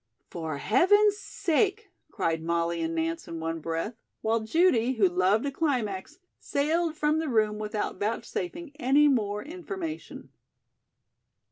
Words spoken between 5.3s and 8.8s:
a climax, sailed from the room without vouchsafing